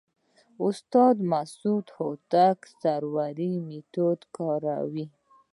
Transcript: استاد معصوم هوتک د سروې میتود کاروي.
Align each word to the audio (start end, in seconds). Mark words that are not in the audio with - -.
استاد 0.67 1.15
معصوم 1.31 1.79
هوتک 1.95 2.57
د 2.67 2.71
سروې 2.81 3.53
میتود 3.67 4.19
کاروي. 4.37 5.05